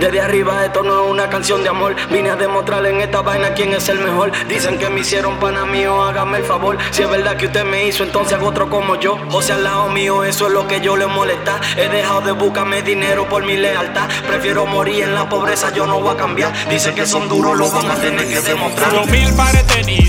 Desde 0.00 0.18
arriba 0.22 0.64
esto 0.64 0.80
una 0.80 1.28
canción 1.28 1.62
de 1.62 1.68
amor. 1.68 1.94
Vine 2.10 2.30
a 2.30 2.36
demostrarle 2.36 2.88
en 2.88 3.02
esta 3.02 3.20
vaina 3.20 3.52
quién 3.52 3.74
es 3.74 3.86
el 3.90 3.98
mejor. 3.98 4.32
Dicen 4.48 4.78
que 4.78 4.88
me 4.88 5.00
hicieron 5.00 5.38
pana 5.38 5.66
mío, 5.66 6.02
hágame 6.02 6.38
el 6.38 6.44
favor. 6.44 6.78
Si 6.90 7.02
es 7.02 7.10
verdad 7.10 7.36
que 7.36 7.46
usted 7.46 7.64
me 7.64 7.86
hizo, 7.86 8.02
entonces 8.02 8.32
hago 8.32 8.48
otro 8.48 8.70
como 8.70 8.98
yo. 8.98 9.18
José 9.30 9.52
al 9.52 9.64
lado 9.64 9.88
mío, 9.90 10.24
eso 10.24 10.46
es 10.46 10.52
lo 10.54 10.66
que 10.66 10.80
yo 10.80 10.96
le 10.96 11.06
molesta. 11.06 11.60
He 11.76 11.88
dejado 11.88 12.22
de 12.22 12.32
buscarme 12.32 12.80
dinero 12.80 13.28
por 13.28 13.44
mi 13.44 13.58
lealtad. 13.58 14.08
Prefiero 14.26 14.64
morir 14.64 15.04
en 15.04 15.14
la 15.14 15.28
pobreza, 15.28 15.70
yo 15.74 15.86
no 15.86 16.00
voy 16.00 16.14
a 16.14 16.16
cambiar. 16.16 16.52
Dicen 16.70 16.94
que 16.94 17.04
son 17.04 17.28
duros, 17.28 17.58
lo 17.58 17.70
van 17.70 17.90
a 17.90 17.94
tener 17.96 18.26
que 18.26 18.40
demostrar. 18.40 18.92
Dos 18.92 19.06
mil 19.10 19.30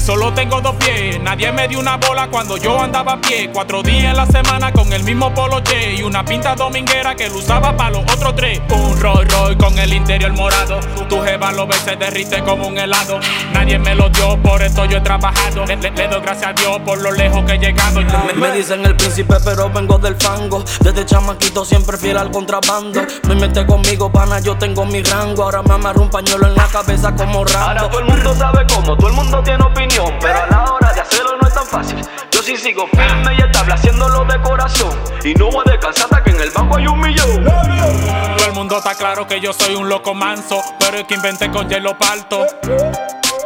solo 0.02 0.34
tengo 0.34 0.60
dos 0.62 0.76
pies. 0.76 1.22
Nadie 1.22 1.52
me 1.52 1.68
dio 1.68 1.80
una 1.80 1.98
bola 1.98 2.28
cuando 2.30 2.58
yo 2.58 2.82
andaba 2.82 3.14
a 3.14 3.22
pie. 3.22 3.50
Cuatro 3.54 3.84
días 3.84 4.06
en 4.06 4.18
la 4.18 4.26
semana 4.26 4.72
con 4.72 4.92
el 4.92 5.04
mismo 5.04 5.34
polo 5.34 5.62
che 5.64 5.96
y 5.96 6.04
una 6.04 6.26
pinta 6.26 6.56
dominguera 6.56 7.16
que 7.16 7.30
lo 7.30 7.36
usaba 7.36 7.76
para 7.78 7.92
los 7.92 8.02
otros 8.14 8.36
tres. 8.36 8.60
Un 8.70 9.00
Roy 9.00 9.26
Roy 9.26 9.56
con 9.56 9.78
el 9.78 9.94
interior 9.94 10.34
morado. 10.34 10.80
Tu 11.08 11.22
jeva 11.22 11.52
lo 11.52 11.68
ves, 11.68 11.78
se 11.80 11.96
derrite 11.96 12.42
como 12.44 12.68
un 12.68 12.78
helado. 12.78 13.20
Nadie 13.54 13.78
me 13.78 13.96
lo 13.96 14.10
dio, 14.10 14.42
por 14.42 14.62
esto 14.62 14.81
yo 14.92 14.98
he 14.98 15.02
trabajado. 15.02 15.66
Le, 15.66 15.78
le- 15.78 15.92
le 15.92 16.08
doy 16.10 16.22
gracias 16.22 16.50
a 16.50 16.54
Dios 16.54 16.80
por 16.86 16.98
lo 17.02 17.12
lejos 17.12 17.44
que 17.46 17.54
he 17.54 17.58
llegado. 17.58 18.02
Me, 18.02 18.34
me 18.34 18.52
dicen 18.52 18.86
el 18.86 18.96
príncipe, 18.98 19.36
pero 19.44 19.70
vengo 19.70 19.98
del 19.98 20.16
fango. 20.18 20.64
Desde 20.82 21.06
chamaquito 21.06 21.64
siempre 21.64 21.98
fiel 21.98 22.18
al 22.18 22.30
contrabando. 22.30 23.02
No 23.24 23.34
inventes 23.34 23.66
conmigo, 23.66 24.12
pana, 24.12 24.40
yo 24.40 24.58
tengo 24.58 24.86
mi 24.86 25.02
rango. 25.02 25.44
Ahora 25.44 25.62
me 25.64 25.74
amarro 25.76 26.02
un 26.02 26.10
pañuelo 26.10 26.48
en 26.48 26.56
la 26.56 26.66
cabeza 26.68 27.16
como 27.16 27.40
Ahora 27.40 27.74
Rambo. 27.74 27.88
todo 27.90 28.00
el 28.00 28.06
mundo 28.06 28.36
sabe 28.36 28.66
cómo, 28.68 28.98
todo 28.98 29.08
el 29.08 29.14
mundo 29.14 29.42
tiene 29.44 29.64
opinión, 29.64 30.14
pero 30.20 30.44
a 30.44 30.48
la 30.48 30.64
hora 30.74 30.92
de 30.94 31.00
hacerlo 31.02 31.38
no 31.42 31.48
es 31.48 31.54
tan 31.54 31.66
fácil. 31.66 31.98
Yo 32.32 32.42
sí 32.44 32.58
sigo 32.58 32.86
firme 32.88 33.34
y 33.38 33.42
estable 33.42 33.74
haciéndolo 33.74 34.26
de 34.26 34.42
corazón. 34.42 34.92
Y 35.24 35.34
no 35.36 35.50
voy 35.52 35.64
a 35.68 35.72
descansar 35.72 36.06
hasta 36.06 36.24
que 36.24 36.32
en 36.32 36.42
el 36.42 36.50
banco 36.52 36.78
hay 36.78 36.88
un 36.88 37.00
millón. 37.00 37.46
Todo 37.46 38.46
el 38.48 38.54
mundo 38.54 38.78
está 38.78 38.94
claro 38.96 39.26
que 39.26 39.40
yo 39.40 39.54
soy 39.54 39.76
un 39.76 39.88
loco 39.88 40.14
manso, 40.14 40.62
pero 40.80 40.98
es 40.98 41.04
que 41.06 41.14
inventé 41.16 41.50
con 41.50 41.70
hielo 41.70 41.98
parto. 41.98 42.46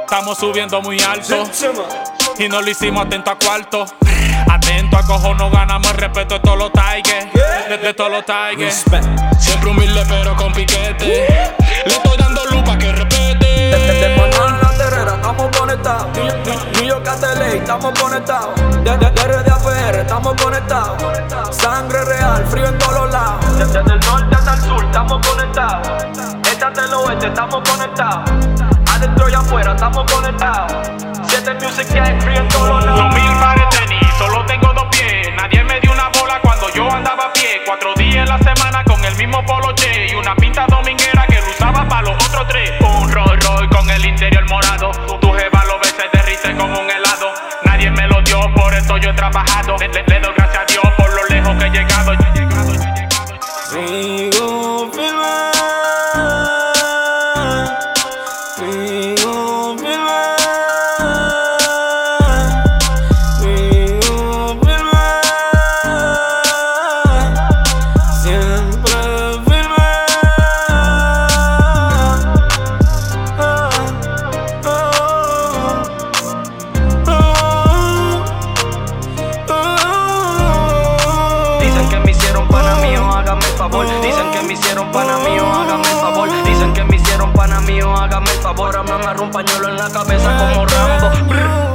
Estamos 0.06 0.38
subiendo 0.38 0.82
muy 0.82 1.00
alto 1.02 1.44
y 2.38 2.48
no 2.48 2.62
lo 2.62 2.70
hicimos 2.70 3.06
atento 3.06 3.32
a 3.32 3.36
cuarto. 3.40 3.86
Atento 4.50 4.98
a 4.98 5.02
cojo, 5.04 5.34
no 5.34 5.50
ganamos 5.50 5.90
el 5.92 5.98
respeto 5.98 6.36
de 6.36 6.40
todos 6.42 6.58
los 6.58 6.72
tigers. 6.72 7.28
De, 7.70 7.78
de 7.80 7.94
todos 7.94 8.12
los 8.12 8.24
tigers. 8.26 8.84
Siempre 9.40 9.70
humilde, 9.72 10.04
pero 10.08 10.36
con 10.36 10.54
piquete. 10.54 11.54
Le 11.86 11.92
estoy 11.92 12.18
dando 12.18 12.46
lupa 12.46 12.78
que 12.78 12.92
respete. 12.92 13.46
Desde 13.46 14.16
Panamá 14.16 14.60
la 14.62 14.78
terrera 14.78 15.16
estamos 15.16 15.58
conectados. 15.58 16.08
New 16.16 16.26
York- 16.86 17.08
estamos 17.56 18.00
conectados. 18.00 18.50
Desde 18.84 19.10
RD 19.10 19.50
a 19.50 19.58
PR 19.58 20.00
estamos 20.02 20.42
conectados. 20.42 21.04
Sangre 21.56 22.06
real, 22.06 22.46
frío 22.48 22.68
en 22.68 22.78
todos 22.78 22.94
los 22.94 23.12
lados. 23.12 23.58
Desde 23.58 23.80
el 23.80 24.00
norte 24.02 24.36
hasta 24.36 24.54
el 24.54 24.62
sur 24.62 24.86
estamos 24.86 25.28
conectados. 25.28 25.88
Este 26.50 26.64
hasta 26.64 26.86
el 26.86 26.94
oeste 26.94 27.28
estamos 27.28 27.62
conectados. 27.70 28.30
Adentro 28.96 29.30
y 29.30 29.34
afuera 29.34 29.72
estamos 29.74 30.10
conectados. 30.12 30.92
Siete 31.28 31.54
music 31.56 31.88
gang 31.94 32.20
free 32.22 32.38
en 32.38 32.48
todos 32.50 32.70
los 32.70 32.86
Dos 32.86 32.98
lados. 32.98 33.14
mil 33.16 33.34
pares 33.40 33.70
tenis, 33.70 34.08
solo 34.18 34.46
tengo 34.46 34.74
dos 34.74 34.86
pies. 34.92 35.30
Nadie 35.36 35.64
me 35.64 35.80
dio 35.82 35.92
una 35.92 36.10
bola 36.20 36.40
cuando 36.42 36.70
yo 36.74 36.90
andaba 36.92 37.26
a 37.26 37.34
pie. 37.34 37.62
Cuatro 37.66 37.94
días 37.96 38.18
en 38.18 38.30
la 38.30 38.38
semana 38.40 38.84
con 38.86 39.04
el 39.04 39.16
mismo 39.16 39.44
polo 39.46 39.74
che 39.76 40.08
y 40.08 40.16
una 40.16 40.36
pinta 40.36 40.66
dominguera 40.68 41.26
que 41.28 41.42
lo 41.42 41.50
usaba 41.50 41.88
para 41.88 42.04
los 42.04 42.16
otros 42.26 42.48
tres. 42.48 42.72
Un 42.80 43.12
Roy 43.12 43.38
Roy 43.40 43.68
con 43.70 43.90
el 43.90 44.06
interior 44.06 44.48
morado. 44.50 44.92
Tu 45.20 45.32
jeva 45.34 45.66
lo 45.66 45.80
ves, 45.80 45.94
se 45.98 46.18
derrite 46.18 46.56
como 46.56 46.80
un 46.80 46.90
helado. 46.90 47.34
Nadie 47.64 47.92
me 47.92 48.08
lo 48.08 48.22
dio, 48.22 48.40
por 48.56 48.74
esto 48.74 48.98
yo 48.98 49.10
he 49.10 49.14
trabajado. 49.14 49.76
Le, 49.78 49.88
le- 49.90 50.04
le 50.08 50.20
doy 50.22 50.34
Dicen 83.84 84.32
que 84.32 84.42
me 84.44 84.54
hicieron 84.54 84.92
pana 84.92 85.18
mío, 85.18 85.44
oh, 85.46 85.52
hágame 85.52 85.90
el 85.90 85.98
favor. 85.98 86.30
Dicen 86.46 86.74
que 86.74 86.84
me 86.86 86.96
hicieron 86.96 87.34
pana 87.34 87.60
mío, 87.62 87.92
oh, 87.92 87.98
hágame 87.98 88.32
el 88.32 88.38
favor. 88.38 88.84
Me 88.86 89.22
un 89.22 89.32
pañuelo 89.32 89.68
en 89.68 89.78
la 89.78 89.90
cabeza 89.90 90.38
como 90.38 90.66
Rambo. 90.66 91.75